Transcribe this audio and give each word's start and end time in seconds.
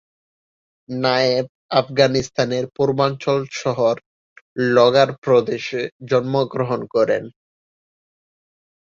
নায়েব 0.89 1.45
আফগানিস্তানের 1.71 2.65
পূর্বাঞ্চল 2.75 3.39
শহর 3.53 3.95
লগার 4.71 5.09
প্রদেশে 5.23 5.81
জন্মগ্রহণ 6.09 6.81
করেন। 6.95 7.23